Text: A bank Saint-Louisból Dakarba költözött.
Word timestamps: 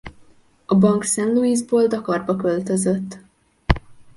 A 0.65 0.75
bank 0.75 1.03
Saint-Louisból 1.05 1.87
Dakarba 1.87 2.35
költözött. 2.35 3.17